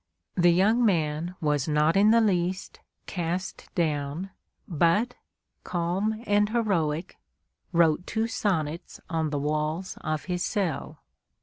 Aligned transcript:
The 0.33 0.49
young 0.49 0.83
man 0.83 1.35
was 1.41 1.67
not 1.67 1.95
in 1.95 2.09
the 2.09 2.21
least 2.21 2.79
cast 3.05 3.69
down, 3.75 4.31
but, 4.67 5.13
calm 5.63 6.23
and 6.25 6.49
heroic, 6.49 7.19
wrote 7.71 8.07
two 8.07 8.25
sonnets 8.25 8.99
on 9.11 9.29
the 9.29 9.37
walls 9.37 9.99
of 10.03 10.25
his 10.25 10.43
cell. 10.43 11.03